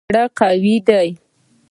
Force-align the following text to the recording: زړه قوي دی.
زړه 0.09 0.23
قوي 0.39 0.75
دی. 0.87 1.07